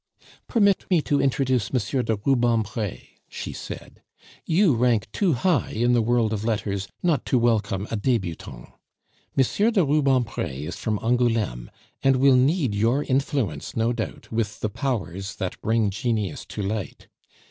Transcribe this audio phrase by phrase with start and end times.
[0.47, 2.03] "Permit me to introduce M.
[2.03, 4.01] de Rubempre," she said.
[4.47, 8.69] "You rank too high in the world of letters not to welcome a debutant.
[9.37, 9.71] M.
[9.71, 11.69] de Rubempre is from Angouleme,
[12.01, 17.07] and will need your influence, no doubt, with the powers that bring genius to light.